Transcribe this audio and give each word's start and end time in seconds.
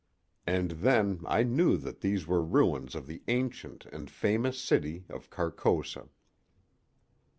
And 0.47 0.71
then 0.71 1.21
I 1.27 1.43
knew 1.43 1.77
that 1.77 2.01
these 2.01 2.25
were 2.25 2.41
ruins 2.41 2.95
of 2.95 3.05
the 3.05 3.21
ancient 3.27 3.85
and 3.93 4.09
famous 4.09 4.57
city 4.59 5.05
of 5.09 5.29
Carcosa. 5.29 6.09